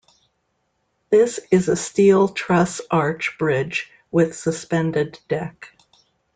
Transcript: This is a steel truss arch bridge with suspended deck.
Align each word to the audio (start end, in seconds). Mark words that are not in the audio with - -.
This 1.11 1.39
is 1.51 1.69
a 1.69 1.75
steel 1.75 2.27
truss 2.29 2.81
arch 2.89 3.37
bridge 3.37 3.91
with 4.09 4.35
suspended 4.35 5.19
deck. 5.27 5.75